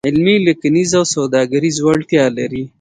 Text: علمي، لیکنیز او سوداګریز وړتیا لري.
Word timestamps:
علمي، 0.09 0.35
لیکنیز 0.47 0.91
او 0.97 1.03
سوداګریز 1.15 1.75
وړتیا 1.85 2.25
لري. 2.37 2.63